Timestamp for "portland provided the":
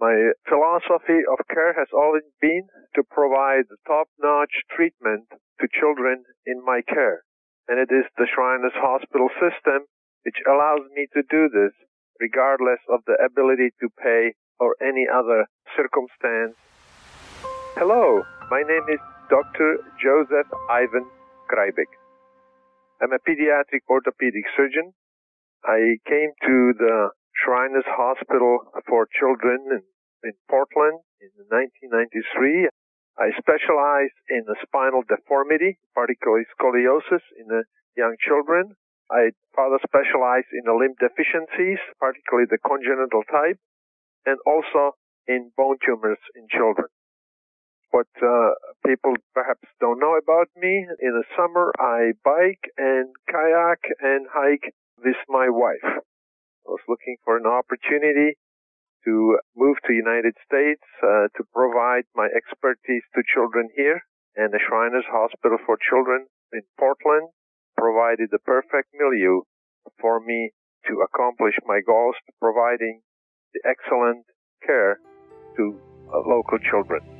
66.78-68.42